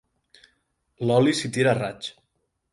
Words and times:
L'oli 1.09 1.37
s'hi 1.41 1.53
tira 1.59 1.73
a 1.75 1.79
raig. 1.83 2.13